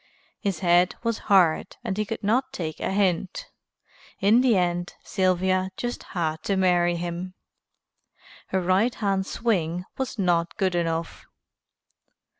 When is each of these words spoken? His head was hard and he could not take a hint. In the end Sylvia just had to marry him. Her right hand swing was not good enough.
His 0.39 0.61
head 0.61 0.95
was 1.03 1.19
hard 1.29 1.77
and 1.83 1.95
he 1.95 2.05
could 2.05 2.23
not 2.23 2.51
take 2.51 2.79
a 2.79 2.89
hint. 2.89 3.51
In 4.19 4.41
the 4.41 4.57
end 4.57 4.95
Sylvia 5.03 5.69
just 5.77 6.01
had 6.17 6.41
to 6.45 6.57
marry 6.57 6.95
him. 6.95 7.35
Her 8.47 8.61
right 8.61 8.95
hand 8.95 9.27
swing 9.27 9.85
was 9.99 10.17
not 10.17 10.57
good 10.57 10.73
enough. 10.73 11.27